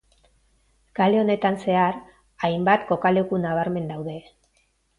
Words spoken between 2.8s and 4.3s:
kokaleku nabarmen daude.